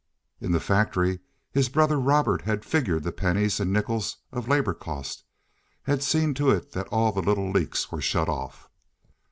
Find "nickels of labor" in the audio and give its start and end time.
3.71-4.73